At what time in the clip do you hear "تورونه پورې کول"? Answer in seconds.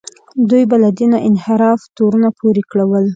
1.95-3.05